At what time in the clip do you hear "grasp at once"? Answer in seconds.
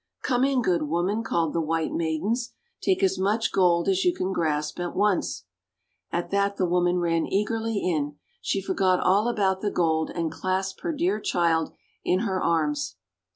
4.33-5.45